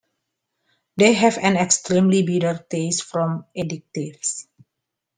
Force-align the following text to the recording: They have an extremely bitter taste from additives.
They 0.97 1.13
have 1.13 1.37
an 1.37 1.57
extremely 1.57 2.23
bitter 2.23 2.65
taste 2.67 3.03
from 3.03 3.45
additives. 3.55 4.47